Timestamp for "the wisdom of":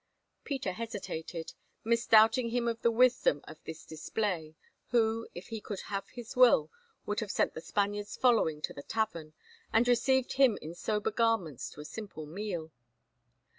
2.81-3.63